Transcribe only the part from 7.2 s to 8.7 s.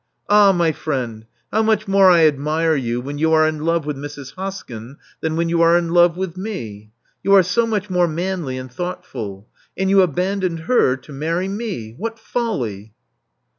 You are so much more manly